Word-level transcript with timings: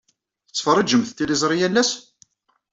Tettferriǧemt 0.47 1.13
tiliẓri 1.17 1.57
yal 1.59 1.79
ass? 1.81 1.91